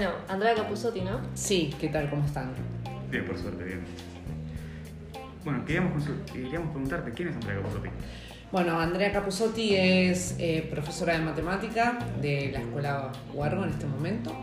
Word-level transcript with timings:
Bueno, 0.00 0.14
Andrea 0.28 0.54
Capuzzotti, 0.54 1.02
¿no? 1.02 1.20
Sí, 1.34 1.74
¿qué 1.78 1.88
tal? 1.88 2.08
¿Cómo 2.08 2.24
están? 2.24 2.54
Bien, 3.10 3.22
por 3.26 3.36
suerte, 3.36 3.64
bien. 3.64 3.80
Bueno, 5.44 5.62
queríamos, 5.66 6.04
queríamos 6.32 6.70
preguntarte, 6.70 7.12
¿quién 7.12 7.28
es 7.28 7.34
Andrea 7.34 7.56
Capuzzotti? 7.56 7.90
Bueno, 8.50 8.80
Andrea 8.80 9.12
Capuzzotti 9.12 9.76
es 9.76 10.36
eh, 10.38 10.66
profesora 10.70 11.18
de 11.18 11.24
matemática 11.26 11.98
de 12.18 12.48
la 12.50 12.60
Escuela 12.60 13.12
Huargo 13.34 13.62
en 13.64 13.68
este 13.72 13.84
momento 13.84 14.34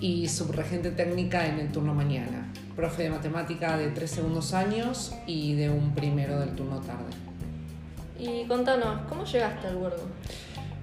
y 0.00 0.28
subregente 0.28 0.90
técnica 0.90 1.46
en 1.46 1.60
el 1.60 1.72
turno 1.72 1.94
mañana. 1.94 2.52
Profe 2.76 3.04
de 3.04 3.08
matemática 3.08 3.78
de 3.78 3.88
tres 3.88 4.10
segundos 4.10 4.52
años 4.52 5.14
y 5.26 5.54
de 5.54 5.70
un 5.70 5.94
primero 5.94 6.38
del 6.40 6.54
turno 6.54 6.80
tarde. 6.80 7.10
Y 8.18 8.46
contanos, 8.46 9.00
¿cómo 9.08 9.24
llegaste 9.24 9.66
al 9.66 9.76
Huergo? 9.76 10.02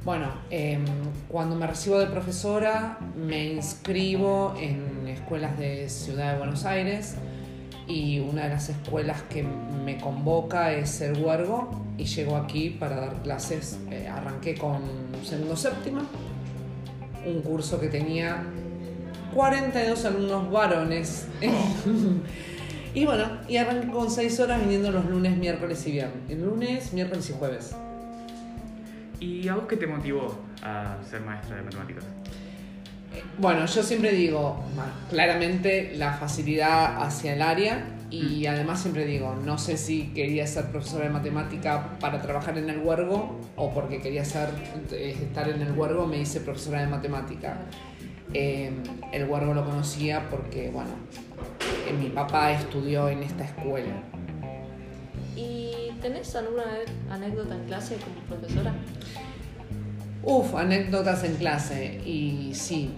Bueno, 0.03 0.29
em, 0.49 0.83
cuando 1.27 1.55
me 1.55 1.67
recibo 1.67 1.99
de 1.99 2.07
profesora 2.07 2.97
me 3.15 3.53
inscribo 3.53 4.55
en 4.59 5.07
escuelas 5.07 5.59
de 5.59 5.89
Ciudad 5.89 6.33
de 6.33 6.39
Buenos 6.39 6.65
Aires 6.65 7.17
y 7.87 8.19
una 8.19 8.45
de 8.45 8.49
las 8.49 8.69
escuelas 8.69 9.21
que 9.29 9.43
me 9.43 9.99
convoca 9.99 10.73
es 10.73 11.01
el 11.01 11.23
Huergo 11.23 11.69
y 11.99 12.05
llego 12.05 12.35
aquí 12.35 12.71
para 12.71 12.95
dar 12.95 13.21
clases. 13.21 13.77
Eh, 13.91 14.07
arranqué 14.07 14.55
con 14.55 14.81
segundo 15.23 15.55
séptima, 15.55 16.03
un 17.23 17.41
curso 17.43 17.79
que 17.79 17.87
tenía 17.87 18.43
42 19.35 20.03
alumnos 20.05 20.51
varones. 20.51 21.27
y 22.95 23.05
bueno, 23.05 23.25
y 23.47 23.57
arranqué 23.57 23.91
con 23.91 24.09
6 24.09 24.39
horas 24.39 24.61
viniendo 24.61 24.89
los 24.89 25.05
lunes, 25.05 25.37
miércoles 25.37 25.85
y 25.85 25.91
viernes. 25.91 26.39
Lunes, 26.39 26.91
miércoles 26.91 27.29
y 27.29 27.33
jueves. 27.33 27.75
¿Y 29.21 29.47
a 29.47 29.53
vos 29.53 29.65
qué 29.69 29.77
te 29.77 29.85
motivó 29.85 30.35
a 30.63 30.97
ser 31.07 31.21
maestra 31.21 31.55
de 31.57 31.61
matemáticas? 31.61 32.03
Bueno, 33.37 33.67
yo 33.67 33.83
siempre 33.83 34.13
digo, 34.13 34.63
claramente 35.11 35.93
la 35.95 36.13
facilidad 36.13 37.03
hacia 37.03 37.33
el 37.33 37.43
área 37.43 37.85
y 38.09 38.47
además 38.47 38.81
siempre 38.81 39.05
digo, 39.05 39.35
no 39.45 39.59
sé 39.59 39.77
si 39.77 40.07
quería 40.07 40.47
ser 40.47 40.71
profesora 40.71 41.05
de 41.05 41.11
matemática 41.11 41.97
para 41.99 42.19
trabajar 42.19 42.57
en 42.57 42.69
el 42.69 42.79
huergo 42.79 43.39
o 43.55 43.71
porque 43.71 44.01
quería 44.01 44.25
ser, 44.25 44.49
eh, 44.91 45.15
estar 45.21 45.47
en 45.49 45.61
el 45.61 45.71
huergo 45.73 46.07
me 46.07 46.17
hice 46.17 46.39
profesora 46.39 46.81
de 46.81 46.87
matemática. 46.87 47.57
Eh, 48.33 48.71
el 49.11 49.29
huergo 49.29 49.53
lo 49.53 49.65
conocía 49.65 50.29
porque, 50.29 50.71
bueno, 50.71 50.91
eh, 51.87 51.93
mi 51.93 52.09
papá 52.09 52.53
estudió 52.53 53.07
en 53.09 53.21
esta 53.21 53.43
escuela. 53.43 53.93
¿Y 56.01 56.03
tenés 56.03 56.35
alguna 56.35 56.63
anécdota 57.11 57.53
en 57.53 57.63
clase 57.65 57.95
como 57.97 58.15
profesora? 58.39 58.73
Uf, 60.23 60.55
anécdotas 60.55 61.23
en 61.23 61.35
clase. 61.35 62.01
Y 62.03 62.53
sí, 62.55 62.89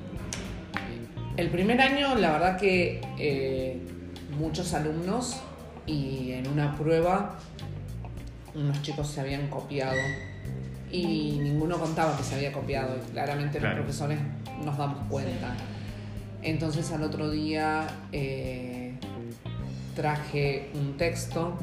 el 1.36 1.50
primer 1.50 1.82
año 1.82 2.16
la 2.16 2.32
verdad 2.32 2.58
que 2.58 3.02
eh, 3.20 3.82
muchos 4.40 4.74
alumnos 4.74 5.36
y 5.86 6.32
en 6.32 6.48
una 6.48 6.78
prueba 6.78 7.38
unos 8.56 8.82
chicos 8.84 9.08
se 9.10 9.20
habían 9.20 9.50
copiado 9.50 9.98
y 10.90 11.40
ninguno 11.42 11.78
contaba 11.80 12.16
que 12.16 12.24
se 12.24 12.36
había 12.36 12.54
copiado 12.54 12.96
y 12.96 13.12
claramente 13.12 13.58
Claro. 13.60 13.78
los 13.78 13.84
profesores 13.86 14.20
nos 14.64 14.78
damos 14.78 15.10
cuenta. 15.10 15.56
Entonces 16.42 16.90
al 16.94 17.04
otro 17.04 17.30
día 17.32 17.86
eh, 18.14 18.94
traje 19.94 20.70
un 20.76 20.96
texto 20.96 21.58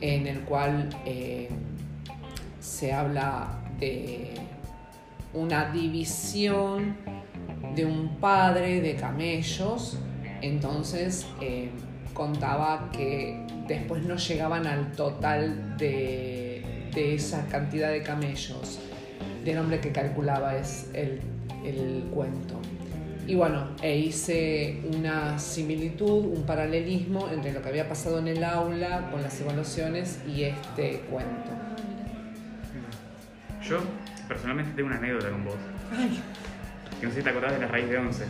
en 0.00 0.26
el 0.26 0.40
cual 0.40 0.88
eh, 1.04 1.48
se 2.60 2.92
habla 2.92 3.62
de 3.78 4.34
una 5.34 5.70
división 5.70 6.96
de 7.74 7.84
un 7.84 8.16
padre 8.16 8.80
de 8.80 8.96
camellos. 8.96 9.98
Entonces 10.42 11.26
eh, 11.40 11.70
contaba 12.14 12.90
que 12.92 13.44
después 13.66 14.02
no 14.04 14.16
llegaban 14.16 14.66
al 14.66 14.92
total 14.92 15.76
de, 15.76 16.90
esa 16.96 17.46
cantidad 17.48 17.90
de 17.90 18.02
camellos 18.02 18.78
del 19.44 19.58
hombre 19.58 19.80
que 19.80 19.92
calculaba 19.92 20.56
es 20.56 20.90
el 20.94 22.08
cuento. 22.14 22.58
Y 23.26 23.34
bueno, 23.34 23.68
e 23.82 23.96
hice 23.98 24.80
una 24.96 25.38
similitud, 25.38 26.26
un 26.26 26.44
paralelismo 26.46 27.28
entre 27.28 27.52
lo 27.52 27.60
que 27.60 27.68
había 27.68 27.88
pasado 27.88 28.18
en 28.20 28.28
el 28.28 28.44
aula 28.44 29.10
con 29.10 29.22
las 29.22 29.40
evaluaciones 29.40 30.20
y 30.28 30.44
este 30.44 31.00
cuento. 31.10 31.50
Yo, 33.62 33.78
personalmente, 34.28 34.72
tengo 34.76 34.88
una 34.88 34.98
anécdota 34.98 35.30
con 35.30 35.44
vos. 35.44 35.56
Ay, 35.96 36.20
Que 37.00 37.06
no 37.06 37.12
sé 37.12 37.18
si 37.18 37.24
te 37.24 37.30
acordás 37.30 37.52
de 37.52 37.58
la 37.58 37.66
raíz 37.66 37.88
de 37.88 37.98
11. 37.98 38.24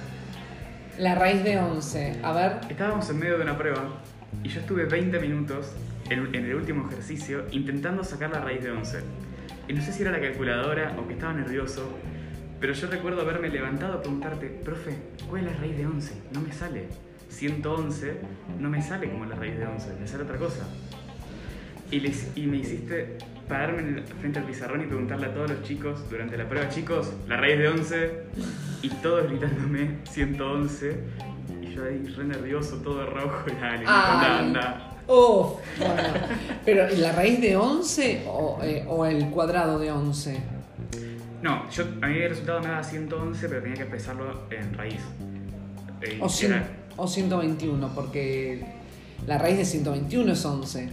la 0.99 1.15
raíz 1.15 1.45
de 1.45 1.59
11. 1.59 2.21
A 2.23 2.33
ver, 2.33 2.53
Estábamos 2.71 3.09
en 3.11 3.19
medio 3.19 3.37
de 3.37 3.43
una 3.43 3.59
prueba 3.59 4.01
y 4.43 4.49
yo 4.49 4.61
estuve 4.61 4.87
20 4.87 5.19
minutos 5.21 5.73
en, 6.09 6.35
en 6.35 6.45
el 6.47 6.55
último 6.55 6.89
ejercicio 6.89 7.45
intentando 7.51 8.03
sacar 8.03 8.31
la 8.31 8.41
raíz 8.41 8.63
de 8.63 8.71
11. 8.71 9.01
Y 9.69 9.73
no 9.75 9.83
sé 9.83 9.93
si 9.93 10.03
era 10.03 10.13
la 10.13 10.21
calculadora 10.21 10.97
o 10.99 11.07
que 11.07 11.15
estaba 11.15 11.35
nervioso, 11.35 11.91
pero 12.61 12.73
yo 12.73 12.87
recuerdo 12.89 13.21
haberme 13.23 13.49
levantado 13.49 13.95
a 13.95 14.01
preguntarte, 14.03 14.47
profe, 14.47 14.95
¿cuál 15.29 15.47
es 15.47 15.53
la 15.53 15.59
raíz 15.59 15.77
de 15.77 15.87
11? 15.87 16.15
No 16.33 16.41
me 16.41 16.53
sale. 16.53 16.89
111 17.29 18.15
no 18.61 18.71
me 18.71 18.81
sale 18.83 19.11
como 19.11 19.27
la 19.27 19.35
raíz 19.37 19.59
de 19.59 19.67
11, 19.67 19.95
me 20.01 20.07
sale 20.07 20.23
otra 20.25 20.37
cosa. 20.39 20.67
Y, 21.91 22.01
les- 22.01 22.29
y 22.37 22.47
me 22.47 22.57
hiciste 22.59 23.19
pararme 23.49 23.81
en 23.81 23.99
el- 23.99 24.05
frente 24.05 24.39
al 24.39 24.45
pizarrón 24.45 24.83
y 24.83 24.87
preguntarle 24.87 25.27
a 25.27 25.35
todos 25.35 25.51
los 25.51 25.63
chicos 25.63 26.09
durante 26.11 26.37
la 26.37 26.49
prueba, 26.49 26.69
chicos, 26.69 27.13
la 27.29 27.37
raíz 27.37 27.59
de 27.59 27.69
11, 27.69 28.11
y 28.83 28.89
todos 28.89 29.29
gritándome 29.29 29.99
111, 30.11 30.97
y 31.63 31.75
yo 31.75 31.85
ahí 31.85 32.03
re 32.17 32.25
nervioso, 32.25 32.79
todo 32.79 33.07
rojo, 33.07 33.45
y 33.49 33.53
anda, 33.53 34.39
anda. 34.39 34.93
Uf, 35.07 35.61
bueno. 35.79 36.03
Pero 36.65 36.89
¿la 36.97 37.13
raíz 37.13 37.41
de 37.41 37.57
11 37.57 38.25
o, 38.27 38.59
eh, 38.63 38.85
o 38.89 39.07
el 39.07 39.31
cuadrado 39.31 39.79
de 39.79 39.93
11? 39.93 40.41
No, 41.47 41.71
yo, 41.71 41.85
a 42.03 42.07
mí 42.09 42.19
el 42.19 42.31
resultado 42.31 42.61
me 42.61 42.67
daba 42.69 42.83
111, 42.83 43.49
pero 43.49 43.61
tenía 43.63 43.77
que 43.77 43.83
empezarlo 43.85 44.43
en 44.51 44.75
raíz. 44.75 45.01
Eh, 46.03 46.19
O, 46.21 46.27
cien- 46.27 46.47
era 46.51 46.69
o 46.97 47.07
121, 47.07 47.89
porque 47.95 48.65
la 49.27 49.39
raíz 49.39 49.57
de 49.59 49.65
121 49.65 50.33
es 50.33 50.45
11. 50.45 50.89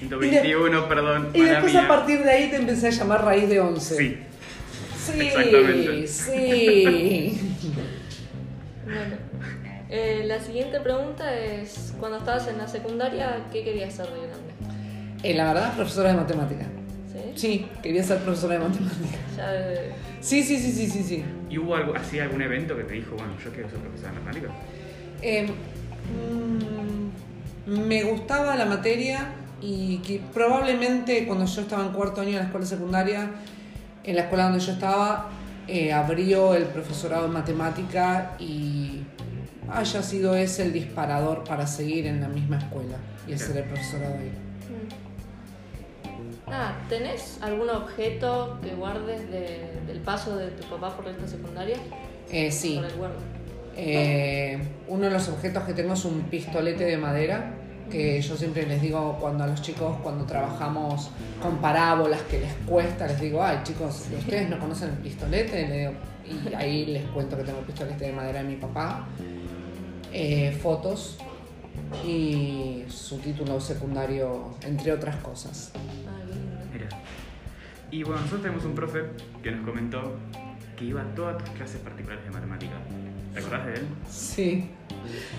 121, 0.00 0.88
perdón, 0.88 1.28
Y 1.34 1.42
después 1.42 1.72
mía. 1.72 1.84
a 1.84 1.88
partir 1.88 2.22
de 2.24 2.30
ahí 2.30 2.50
te 2.50 2.56
empecé 2.56 2.88
a 2.88 2.90
llamar 2.90 3.24
raíz 3.24 3.48
de 3.48 3.60
11. 3.60 3.96
Sí, 3.96 4.18
Sí, 4.98 5.20
Exactamente. 5.20 6.06
sí. 6.08 7.52
Bueno, 8.84 9.16
eh, 9.88 10.24
la 10.26 10.40
siguiente 10.40 10.80
pregunta 10.80 11.32
es, 11.38 11.94
cuando 12.00 12.18
estabas 12.18 12.48
en 12.48 12.58
la 12.58 12.66
secundaria, 12.66 13.46
¿qué 13.52 13.62
querías 13.62 13.94
ser 13.94 14.06
de 14.06 14.18
grande? 14.26 14.52
Eh, 15.22 15.34
la 15.34 15.44
verdad, 15.52 15.74
profesora 15.76 16.10
de 16.10 16.16
matemática. 16.16 16.66
¿Sí? 17.34 17.66
Quería 17.82 18.02
ser 18.02 18.18
profesora 18.18 18.54
de 18.54 18.60
matemática. 18.60 19.18
Ya 19.36 19.52
Sí, 20.22 20.44
sí, 20.44 20.56
sí, 20.58 20.70
sí, 20.70 20.88
sí, 20.88 21.02
sí. 21.02 21.24
¿y 21.50 21.58
hubo 21.58 21.74
algo, 21.74 21.94
así 21.96 22.20
algún 22.20 22.40
evento 22.40 22.76
que 22.76 22.84
te 22.84 22.94
dijo, 22.94 23.16
bueno, 23.16 23.32
yo 23.44 23.50
quiero 23.50 23.68
ser 23.68 23.80
profesor 23.80 24.10
de 24.10 24.20
matemáticas? 24.20 24.50
Eh, 25.20 25.48
mm, 27.66 27.86
me 27.86 28.04
gustaba 28.04 28.54
la 28.54 28.64
materia 28.64 29.32
y 29.60 29.98
que 29.98 30.20
probablemente 30.32 31.26
cuando 31.26 31.44
yo 31.44 31.60
estaba 31.62 31.84
en 31.84 31.92
cuarto 31.92 32.20
año 32.20 32.30
en 32.30 32.36
la 32.36 32.44
escuela 32.44 32.66
secundaria, 32.66 33.30
en 34.04 34.16
la 34.16 34.22
escuela 34.22 34.44
donde 34.44 34.60
yo 34.60 34.72
estaba, 34.72 35.28
eh, 35.66 35.92
abrió 35.92 36.54
el 36.54 36.64
profesorado 36.66 37.26
de 37.26 37.34
matemática 37.34 38.36
y 38.38 39.02
haya 39.72 40.02
sido 40.02 40.36
ese 40.36 40.62
el 40.62 40.72
disparador 40.72 41.42
para 41.44 41.66
seguir 41.66 42.06
en 42.06 42.20
la 42.20 42.28
misma 42.28 42.58
escuela 42.58 42.96
y 43.26 43.32
hacer 43.32 43.56
el 43.56 43.64
profesorado 43.64 44.14
ahí. 44.14 44.51
Mm. 46.52 46.54
Ah, 46.54 46.74
¿tenés 46.88 47.38
algún 47.40 47.70
objeto 47.70 48.58
que 48.62 48.74
guardes 48.74 49.30
de- 49.30 49.70
del 49.86 50.00
paso 50.00 50.36
de 50.36 50.48
tu 50.48 50.68
papá 50.68 50.94
por 50.94 51.08
esta 51.08 51.26
secundaria? 51.26 51.76
Eh, 52.30 52.50
sí. 52.50 52.76
Por 52.76 52.84
el. 53.10 53.16
Eh, 53.74 54.58
uno 54.88 55.04
de 55.06 55.10
los 55.10 55.28
objetos 55.30 55.62
que 55.64 55.72
tengo 55.72 55.94
es 55.94 56.04
un 56.04 56.22
pistolete 56.24 56.84
de 56.84 56.98
madera, 56.98 57.54
que 57.90 58.20
yo 58.20 58.36
siempre 58.36 58.66
les 58.66 58.82
digo 58.82 59.16
cuando 59.18 59.44
a 59.44 59.46
los 59.46 59.62
chicos, 59.62 59.96
cuando 60.02 60.24
trabajamos 60.26 61.10
con 61.40 61.56
parábolas 61.58 62.20
que 62.22 62.40
les 62.40 62.52
cuesta, 62.66 63.06
les 63.06 63.20
digo, 63.20 63.42
ay 63.42 63.60
chicos, 63.64 64.04
¿ustedes 64.18 64.48
no 64.50 64.58
conocen 64.58 64.90
el 64.90 64.96
pistolete? 64.98 65.66
Le 65.68 65.78
digo- 65.78 65.92
y 66.50 66.54
ahí 66.54 66.86
les 66.86 67.04
cuento 67.06 67.36
que 67.36 67.44
tengo 67.44 67.60
el 67.60 67.64
pistolete 67.64 68.06
de 68.06 68.12
madera 68.12 68.42
de 68.42 68.48
mi 68.48 68.56
papá, 68.56 69.06
eh, 70.12 70.56
fotos 70.62 71.16
y 72.06 72.84
su 72.88 73.18
título 73.18 73.58
secundario, 73.60 74.50
entre 74.64 74.92
otras 74.92 75.16
cosas. 75.16 75.72
Y 77.92 78.02
bueno, 78.02 78.22
nosotros 78.22 78.42
tenemos 78.42 78.64
un 78.64 78.74
profe 78.74 79.04
que 79.42 79.50
nos 79.50 79.64
comentó 79.64 80.16
que 80.76 80.86
iba 80.86 81.02
a 81.02 81.14
todas 81.14 81.38
tus 81.38 81.50
clases 81.50 81.78
particulares 81.80 82.24
de 82.24 82.30
matemática. 82.30 82.72
¿Te 83.34 83.38
acordás 83.38 83.66
de 83.66 83.74
él? 83.74 83.86
Sí, 84.08 84.70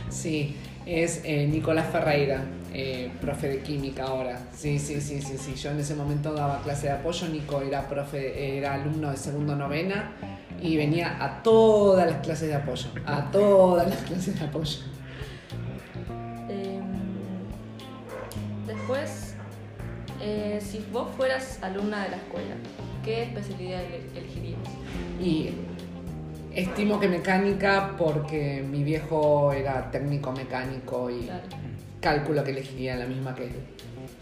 Sí, 0.10 0.56
es 0.86 1.22
eh, 1.24 1.48
Nicolás 1.48 1.88
Ferreira, 1.92 2.44
eh, 2.74 3.12
profe 3.22 3.48
de 3.50 3.60
química 3.62 4.04
ahora. 4.04 4.40
Sí, 4.56 4.78
sí, 4.80 5.02
sí, 5.02 5.22
sí, 5.22 5.38
sí. 5.38 5.56
Yo 5.56 5.72
en 5.72 5.80
ese 5.80 5.96
momento 5.96 6.34
daba 6.34 6.62
clase 6.62 6.88
de 6.88 6.94
apoyo. 6.94 7.28
Nico 7.30 7.62
era 7.62 7.88
profe, 7.88 8.58
era 8.58 8.76
alumno 8.76 9.12
de 9.12 9.18
segundo 9.18 9.56
novena 9.56 10.12
y 10.62 10.78
venía 10.78 11.24
a 11.24 11.42
todas 11.42 12.10
las 12.10 12.22
clases 12.22 12.50
de 12.50 12.56
apoyo. 12.56 12.88
A 13.06 13.32
todas 13.32 13.88
las 13.88 14.00
clases 14.04 14.40
de 14.40 14.46
apoyo. 14.46 14.80
Eh, 20.24 20.60
si 20.62 20.86
vos 20.92 21.08
fueras 21.18 21.60
alumna 21.62 22.04
de 22.04 22.10
la 22.12 22.16
escuela, 22.18 22.56
¿qué 23.04 23.24
especialidad 23.24 23.82
ele- 23.84 24.04
elegirías? 24.16 24.60
Y 25.22 25.50
estimo 26.54 27.00
que 27.00 27.08
mecánica 27.08 27.96
porque 27.98 28.64
mi 28.70 28.84
viejo 28.84 29.52
era 29.54 29.92
técnico 29.92 30.32
mecánico 30.32 31.10
y 31.10 31.24
Claro. 31.24 31.44
cálculo 32.00 32.44
que 32.44 32.52
elegiría 32.52 32.96
la 32.96 33.06
misma 33.06 33.36
que 33.36 33.46
él. 33.46 33.54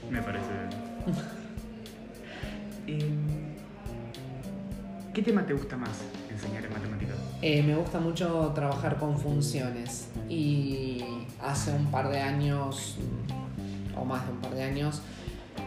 Me 0.10 0.22
parece 0.22 0.48
bien. 0.48 1.18
Em, 2.88 3.52
¿Qué 5.14 5.22
tema 5.22 5.46
te 5.46 5.54
gusta 5.54 5.76
más 5.78 6.00
enseñar 6.32 6.66
en 6.66 6.72
matemáticas? 6.74 7.16
Eh, 7.42 7.62
me 7.64 7.76
gusta 7.76 8.00
mucho 8.00 8.52
trabajar 8.56 8.98
con 8.98 9.20
funciones 9.20 10.08
y 10.30 11.04
hace 11.42 11.72
un 11.74 11.88
par 11.92 12.10
de 12.10 12.22
años, 12.22 12.98
o 14.00 14.06
más 14.06 14.26
de 14.26 14.32
un 14.32 14.40
par 14.40 14.56
de 14.56 14.64
años, 14.64 15.02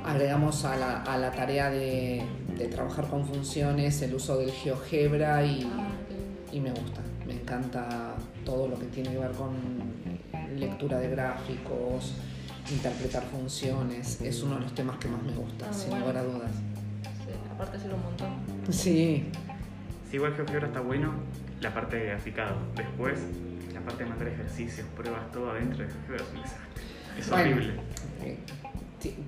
agregamos 0.04 0.64
a 0.64 0.76
la, 0.76 1.02
a 1.02 1.16
la 1.18 1.30
tarea 1.32 1.70
de, 1.70 2.22
de 2.56 2.66
trabajar 2.66 3.08
con 3.08 3.26
funciones 3.26 4.00
el 4.02 4.14
uso 4.14 4.36
del 4.38 4.50
GeoGebra 4.50 5.44
y, 5.44 5.62
Ah, 5.64 5.88
y 6.52 6.60
me 6.60 6.70
gusta. 6.70 7.00
Me 7.26 7.32
encanta 7.34 8.14
todo 8.44 8.68
lo 8.68 8.78
que 8.78 8.86
tiene 8.86 9.10
que 9.10 9.18
ver 9.18 9.30
con 9.32 9.54
lectura 10.58 10.98
de 10.98 11.08
gráficos, 11.08 12.14
interpretar 12.70 13.22
funciones. 13.24 14.20
Es 14.20 14.42
uno 14.42 14.56
de 14.56 14.60
los 14.62 14.74
temas 14.74 14.96
que 14.98 15.08
más 15.08 15.22
me 15.22 15.32
gusta, 15.32 15.66
Ah, 15.68 15.72
sin 15.72 15.90
bueno. 15.90 16.06
lugar 16.06 16.18
a 16.18 16.22
dudas. 16.24 16.50
Sí, 17.24 17.32
aparte 17.52 17.78
sirve 17.78 17.94
un 17.94 18.02
montón. 18.02 18.28
Sí, 18.70 19.24
Si 20.10 20.16
igual 20.16 20.34
GeoGebra 20.36 20.66
está 20.68 20.80
bueno, 20.80 21.12
la 21.60 21.72
parte 21.74 21.96
de 21.96 22.12
aplicado. 22.12 22.56
Después, 22.76 23.18
la 23.72 23.80
parte 23.80 24.04
de 24.04 24.10
mandar 24.10 24.28
ejercicios, 24.28 24.86
pruebas, 24.96 25.32
todo 25.32 25.50
adentro 25.50 25.78
de 25.84 25.90
GeoGebra 25.90 26.22
es 26.22 26.30
un 26.34 26.42
desastre. 26.42 26.82
Es 27.18 27.30
Bueno. 27.30 27.44
horrible. 27.44 27.74
Eh, 28.22 28.38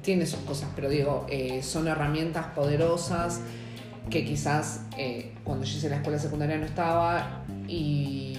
tiene 0.02 0.26
sus 0.26 0.40
cosas, 0.40 0.68
pero 0.74 0.88
digo, 0.88 1.26
eh, 1.28 1.62
son 1.62 1.88
herramientas 1.88 2.46
poderosas 2.54 3.40
que 4.10 4.24
quizás 4.24 4.82
eh, 4.96 5.34
cuando 5.44 5.64
yo 5.64 5.76
hice 5.78 5.88
la 5.88 5.96
escuela 5.96 6.18
secundaria 6.18 6.56
no 6.58 6.64
estaba 6.66 7.42
y 7.66 8.38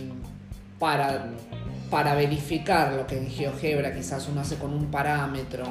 para, 0.80 1.26
para 1.90 2.14
verificar 2.16 2.94
lo 2.94 3.06
que 3.08 3.18
en 3.18 3.28
GeoGebra 3.30 3.94
quizás 3.94 4.28
uno 4.30 4.42
hace 4.42 4.56
con 4.58 4.74
un 4.74 4.86
parámetro 4.92 5.66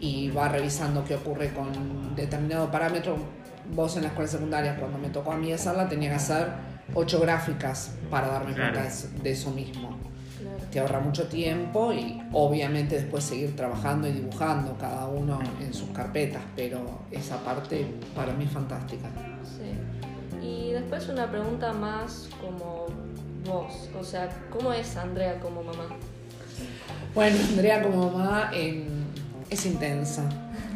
y 0.00 0.30
va 0.30 0.48
revisando 0.48 1.04
qué 1.04 1.14
ocurre 1.14 1.52
con 1.52 2.14
determinado 2.16 2.70
parámetro, 2.70 3.16
vos 3.74 3.96
en 3.96 4.02
la 4.02 4.08
escuela 4.08 4.28
secundaria 4.30 4.76
cuando 4.76 4.98
me 4.98 5.08
tocó 5.08 5.32
a 5.32 5.36
mí 5.36 5.52
hacerla 5.52 5.88
tenía 5.88 6.10
que 6.10 6.16
hacer 6.16 6.48
ocho 6.94 7.20
gráficas 7.20 7.92
para 8.10 8.28
darme 8.28 8.52
Claro. 8.54 8.72
cuenta 8.74 8.92
de- 9.22 9.30
eso 9.30 9.50
mismo. 9.50 9.95
Te 10.76 10.80
ahorra 10.80 11.00
mucho 11.00 11.26
tiempo 11.26 11.90
y 11.90 12.20
obviamente 12.32 12.96
después 12.96 13.24
seguir 13.24 13.56
trabajando 13.56 14.08
y 14.08 14.12
dibujando 14.12 14.76
cada 14.76 15.08
uno 15.08 15.38
en 15.58 15.72
sus 15.72 15.88
carpetas, 15.88 16.42
pero 16.54 17.00
esa 17.10 17.42
parte 17.42 17.86
para 18.14 18.34
mí 18.34 18.44
es 18.44 18.50
fantástica. 18.50 19.08
Sí. 19.42 20.46
Y 20.46 20.72
después 20.72 21.08
una 21.08 21.30
pregunta 21.30 21.72
más 21.72 22.28
como 22.42 22.88
vos, 23.46 23.88
o 23.98 24.04
sea, 24.04 24.28
¿cómo 24.50 24.70
es 24.70 24.98
Andrea 24.98 25.40
como 25.40 25.62
mamá? 25.62 25.86
Bueno, 27.14 27.38
Andrea 27.48 27.82
como 27.82 28.10
mamá 28.10 28.50
em, 28.52 28.84
es 29.48 29.64
intensa. 29.64 30.28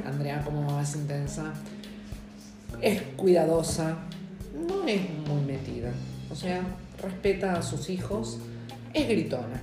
Andrea 0.06 0.42
como 0.42 0.62
mamá 0.62 0.80
es 0.80 0.96
intensa. 0.96 1.52
Es 2.80 3.02
cuidadosa. 3.18 3.98
No 4.66 4.82
es 4.88 5.02
muy 5.28 5.42
metida. 5.42 5.92
O 6.30 6.34
sea, 6.34 6.62
respeta 7.02 7.52
a 7.52 7.60
sus 7.60 7.90
hijos. 7.90 8.38
Es 8.94 9.06
gritona. 9.06 9.60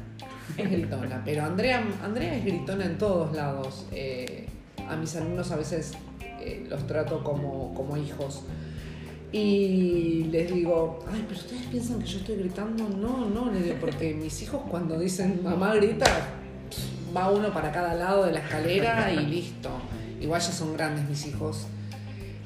Es 0.55 0.71
gritona. 0.71 1.21
Pero 1.25 1.43
Andrea, 1.43 1.83
Andrea 2.03 2.35
es 2.35 2.45
gritona 2.45 2.85
en 2.85 2.97
todos 2.97 3.35
lados. 3.35 3.85
Eh, 3.91 4.47
a 4.87 4.95
mis 4.95 5.15
alumnos 5.15 5.51
a 5.51 5.57
veces 5.57 5.93
eh, 6.39 6.65
los 6.69 6.85
trato 6.87 7.23
como, 7.23 7.73
como 7.73 7.97
hijos. 7.97 8.43
Y 9.31 10.25
les 10.31 10.53
digo, 10.53 10.99
ay, 11.11 11.25
pero 11.27 11.39
ustedes 11.39 11.63
piensan 11.63 11.99
que 11.99 12.05
yo 12.05 12.19
estoy 12.19 12.37
gritando. 12.37 12.87
No, 12.87 13.29
no, 13.29 13.51
les 13.51 13.65
digo, 13.65 13.75
porque 13.81 14.13
mis 14.13 14.41
hijos 14.41 14.61
cuando 14.69 14.97
dicen 14.97 15.41
mamá 15.43 15.75
grita, 15.75 16.05
va 17.15 17.29
uno 17.29 17.53
para 17.53 17.71
cada 17.71 17.93
lado 17.93 18.25
de 18.25 18.31
la 18.31 18.39
escalera 18.39 19.11
y 19.11 19.25
listo. 19.25 19.69
Igual 20.21 20.41
ya 20.41 20.51
son 20.51 20.73
grandes 20.73 21.07
mis 21.09 21.27
hijos. 21.27 21.67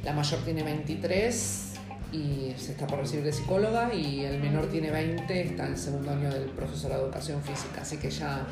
La 0.04 0.14
mayor 0.14 0.40
tiene 0.40 0.64
23 0.64 1.71
y 2.12 2.54
se 2.58 2.74
está 2.74 2.88
por 2.88 3.00
recibir 3.00 3.24
de 3.24 3.32
psicóloga 3.32 3.94
y 3.94 4.26
el 4.26 4.40
menor 4.42 4.68
tiene 4.68 4.92
20, 4.92 5.42
está 5.42 5.66
en 5.66 5.74
el 5.74 5.78
segundo 5.78 6.12
año 6.12 6.30
del 6.30 6.50
profesorado 6.50 7.02
de 7.02 7.08
educación 7.08 7.42
física. 7.42 7.82
Así 7.82 7.98
que 7.98 8.10
ya, 8.10 8.46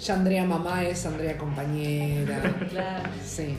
ya 0.00 0.14
Andrea 0.14 0.44
mamá 0.44 0.82
es 0.84 1.06
Andrea 1.06 1.38
compañera. 1.38 2.40
Claro. 2.70 3.08
Sí. 3.24 3.54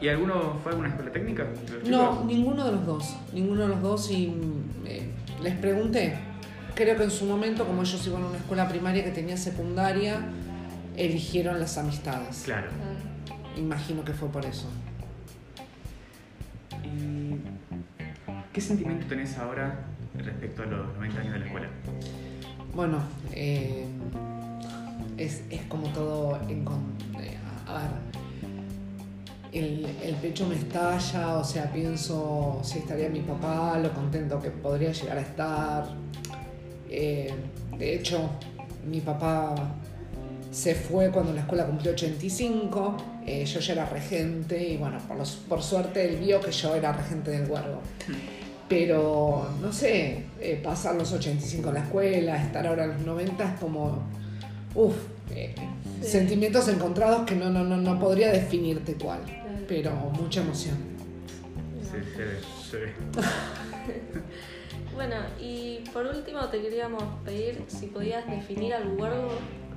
¿Y 0.00 0.08
alguno 0.08 0.58
fue 0.62 0.70
a 0.70 0.74
alguna 0.74 0.88
escuela 0.88 1.12
técnica? 1.12 1.46
No, 1.86 2.24
ninguno 2.24 2.64
de 2.64 2.72
los 2.72 2.86
dos. 2.86 3.16
Ninguno 3.32 3.62
de 3.62 3.68
los 3.68 3.82
dos 3.82 4.10
y 4.10 4.34
eh, 4.86 5.10
les 5.42 5.54
pregunté. 5.56 6.16
Creo 6.74 6.96
que 6.96 7.04
en 7.04 7.10
su 7.10 7.26
momento, 7.26 7.66
como 7.66 7.82
ellos 7.82 8.06
iban 8.06 8.22
a 8.22 8.26
una 8.26 8.38
escuela 8.38 8.66
primaria 8.68 9.04
que 9.04 9.10
tenía 9.10 9.36
secundaria, 9.36 10.22
eligieron 10.96 11.60
las 11.60 11.76
amistades. 11.76 12.42
Claro. 12.44 12.68
Claro. 12.68 13.00
Imagino 13.56 14.04
que 14.04 14.14
fue 14.14 14.28
por 14.28 14.46
eso. 14.46 14.68
Qué 18.52 18.60
sentimiento 18.60 19.06
tenés 19.06 19.36
ahora 19.38 19.84
respecto 20.16 20.62
a 20.62 20.66
los 20.66 20.94
90 20.94 21.20
años 21.20 21.32
de 21.32 21.38
la 21.38 21.46
escuela? 21.46 21.68
Bueno, 22.74 22.98
eh, 23.32 23.84
es, 25.16 25.42
es 25.50 25.62
como 25.62 25.88
todo 25.88 26.38
en 26.48 26.60
eh, 27.20 27.36
a 27.66 27.74
ver, 27.74 27.90
el, 29.52 29.86
el 30.02 30.14
pecho 30.16 30.46
me 30.46 30.54
estalla, 30.54 31.38
o 31.38 31.44
sea, 31.44 31.72
pienso 31.72 32.60
si 32.62 32.78
estaría 32.78 33.08
mi 33.08 33.20
papá, 33.20 33.78
lo 33.78 33.92
contento 33.92 34.40
que 34.40 34.50
podría 34.50 34.92
llegar 34.92 35.18
a 35.18 35.20
estar. 35.20 35.84
Eh, 36.88 37.32
de 37.76 37.94
hecho, 37.94 38.30
mi 38.86 39.00
papá 39.00 39.54
se 40.50 40.74
fue 40.74 41.10
cuando 41.10 41.32
la 41.32 41.40
escuela 41.40 41.66
cumplió 41.66 41.92
85, 41.92 42.96
eh, 43.30 43.44
yo 43.44 43.60
ya 43.60 43.72
era 43.74 43.86
regente 43.86 44.62
y 44.68 44.76
bueno, 44.76 44.98
por, 45.06 45.16
los- 45.16 45.36
por 45.48 45.62
suerte 45.62 46.08
él 46.08 46.16
vio 46.16 46.40
que 46.40 46.50
yo 46.52 46.74
era 46.74 46.92
regente 46.92 47.30
del 47.30 47.50
huergo. 47.50 47.80
Pero, 48.68 49.48
no 49.60 49.72
sé, 49.72 50.24
eh, 50.40 50.60
pasar 50.62 50.94
los 50.94 51.12
85 51.12 51.68
en 51.68 51.74
la 51.74 51.80
escuela, 51.80 52.42
estar 52.42 52.66
ahora 52.66 52.84
en 52.84 52.90
los 52.92 53.00
90 53.02 53.44
es 53.54 53.60
como, 53.60 54.02
uff, 54.74 54.94
Sí. 55.30 55.54
sentimientos 56.08 56.66
encontrados 56.68 57.24
que 57.24 57.36
no, 57.36 57.50
no, 57.50 57.62
no, 57.62 57.76
no 57.76 57.98
podría 58.00 58.32
definirte 58.32 58.94
cuál, 58.94 59.20
pero 59.68 59.92
mucha 59.92 60.40
emoción. 60.40 60.76
Sí, 61.82 61.98
se 62.70 62.76
ve. 62.78 62.92
Bueno, 64.94 65.14
y 65.40 65.78
por 65.92 66.04
último 66.06 66.46
te 66.48 66.60
queríamos 66.60 67.02
pedir 67.24 67.62
si 67.68 67.86
podías 67.86 68.26
definir 68.28 68.74
al 68.74 68.88
huergo 68.88 69.30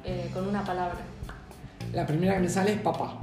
eh, 0.04 0.30
con 0.34 0.48
una 0.48 0.63
palabra. 0.66 0.98
La 1.94 2.06
primera 2.06 2.34
que 2.36 2.39
me 2.42 2.50
sale 2.50 2.74
es 2.74 2.80
papá. 2.82 3.20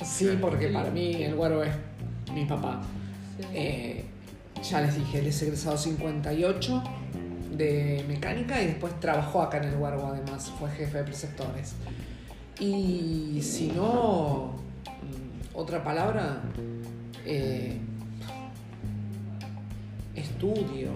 Ah, 0.00 0.04
Sí, 0.04 0.36
porque 0.40 0.68
para 0.68 0.90
mí 0.90 1.22
el 1.22 1.34
huergo 1.34 1.62
es 1.62 1.72
mi 2.32 2.44
papá. 2.44 2.82
sí. 3.38 3.44
Eh, 3.54 4.04
ya 4.62 4.80
les 4.80 4.94
dije, 4.94 5.18
él 5.18 5.26
es 5.26 5.42
egresado 5.42 5.76
58 5.76 6.82
de 7.52 8.04
mecánica 8.08 8.62
y 8.62 8.66
después 8.68 8.98
trabajó 8.98 9.42
acá 9.42 9.58
en 9.58 9.64
el 9.64 9.76
Huergo, 9.76 10.06
además, 10.06 10.50
fue 10.58 10.70
jefe 10.70 10.98
de 10.98 11.04
preceptores. 11.04 11.74
Y 12.58 13.40
si 13.42 13.68
no, 13.68 14.54
mm, 15.02 15.56
otra 15.56 15.84
palabra, 15.84 16.40
eh, 17.26 17.78
estudio. 20.14 20.90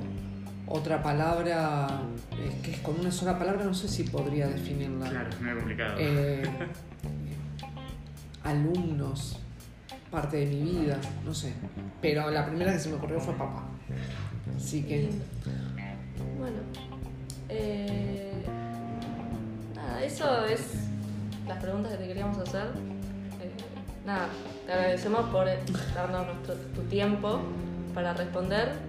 Otra 0.66 1.02
palabra, 1.02 2.02
es 2.46 2.54
que 2.62 2.72
es 2.72 2.78
con 2.80 3.00
una 3.00 3.10
sola 3.10 3.38
palabra, 3.38 3.64
no 3.64 3.72
sé 3.75 3.88
si 3.88 4.04
podría 4.04 4.46
definirla. 4.48 5.08
Claro, 5.08 5.30
es 5.30 5.40
medio 5.40 5.56
complicado. 5.56 5.94
Eh, 5.98 6.42
alumnos, 8.48 9.38
parte 10.10 10.38
de 10.38 10.46
mi 10.46 10.80
vida, 10.80 10.98
no 11.24 11.34
sé. 11.34 11.52
Pero 12.00 12.30
la 12.30 12.46
primera 12.46 12.72
que 12.72 12.78
se 12.78 12.88
me 12.88 12.96
ocurrió 12.96 13.20
fue 13.20 13.34
papá. 13.34 13.64
Así 14.56 14.82
que 14.82 15.10
Bueno, 16.38 16.56
eh, 17.48 18.32
nada, 19.74 20.02
eso 20.02 20.44
es 20.46 20.88
las 21.46 21.62
preguntas 21.62 21.92
que 21.92 21.98
te 21.98 22.08
queríamos 22.08 22.38
hacer. 22.38 22.66
Eh, 23.40 23.52
nada, 24.06 24.28
te 24.66 24.72
agradecemos 24.72 25.28
por 25.30 25.46
darnos 25.94 26.26
nuestro, 26.26 26.54
tu 26.74 26.82
tiempo 26.82 27.40
para 27.94 28.14
responder 28.14 28.88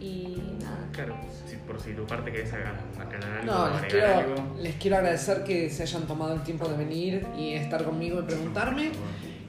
Y 0.00 0.42
nada. 0.62 0.88
Claro, 0.92 1.16
si, 1.48 1.56
por 1.56 1.80
si 1.80 1.92
tu 1.92 2.06
parte 2.06 2.30
querés 2.32 2.52
aclarar 2.52 3.40
algo, 3.40 3.52
No, 3.52 3.80
les 3.80 3.92
quiero, 3.92 4.18
algo. 4.18 4.56
les 4.60 4.74
quiero 4.76 4.96
agradecer 4.96 5.44
que 5.44 5.70
se 5.70 5.82
hayan 5.82 6.06
tomado 6.06 6.34
el 6.34 6.42
tiempo 6.42 6.68
de 6.68 6.76
venir 6.76 7.26
y 7.38 7.52
estar 7.54 7.84
conmigo 7.84 8.20
y 8.20 8.22
preguntarme. 8.24 8.90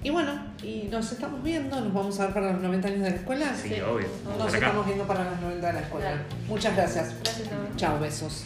Y 0.03 0.09
bueno, 0.09 0.31
y 0.63 0.87
nos 0.91 1.11
estamos 1.11 1.43
viendo, 1.43 1.79
nos 1.81 1.93
vamos 1.93 2.19
a 2.19 2.25
ver 2.25 2.33
para 2.33 2.53
los 2.53 2.61
90 2.61 2.87
años 2.87 3.01
de 3.01 3.09
la 3.09 3.15
escuela. 3.15 3.53
Sí, 3.55 3.69
Sí. 3.69 3.81
obvio. 3.81 4.07
Nos 4.37 4.53
estamos 4.53 4.85
viendo 4.85 5.05
para 5.05 5.23
los 5.31 5.39
90 5.41 5.67
de 5.67 5.73
la 5.73 5.79
escuela. 5.79 6.05
Claro. 6.11 6.23
Muchas 6.47 6.75
gracias. 6.75 7.15
Gracias 7.23 7.51
a 7.51 7.57
vos. 7.57 7.75
Chao, 7.75 7.99
besos. 7.99 8.45